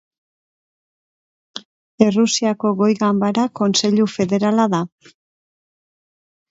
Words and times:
Errusiako 2.07 2.73
goi 2.81 2.91
ganbera 3.05 3.47
Kontseilu 3.61 4.11
Federala 4.19 4.71
da. 4.77 4.85